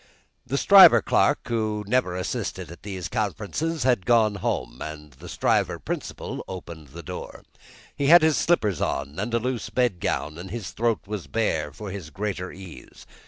[0.47, 5.77] The Stryver clerk, who never assisted at these conferences, had gone home, and the Stryver
[5.77, 7.43] principal opened the door.
[7.95, 11.71] He had his slippers on, and a loose bed gown, and his throat was bare
[11.71, 13.05] for his greater ease.